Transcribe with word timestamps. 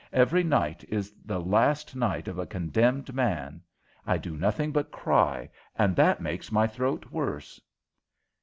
Every 0.13 0.41
night 0.43 0.83
is 0.89 1.13
the 1.23 1.37
last 1.39 1.95
night 1.95 2.27
of 2.27 2.39
a 2.39 2.47
condemned 2.47 3.13
man. 3.13 3.61
I 4.03 4.17
do 4.17 4.35
nothing 4.35 4.71
but 4.71 4.89
cry, 4.89 5.51
and 5.75 5.95
that 5.95 6.19
makes 6.19 6.51
my 6.51 6.65
throat 6.65 7.11
worse." 7.11 7.61